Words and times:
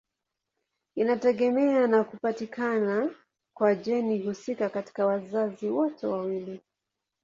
Inategemea 0.95 1.87
na 1.87 2.03
kupatikana 2.03 3.15
kwa 3.55 3.75
jeni 3.75 4.19
husika 4.23 4.69
katika 4.69 5.05
wazazi 5.05 5.69
wote 5.69 6.07
wawili. 6.07 6.61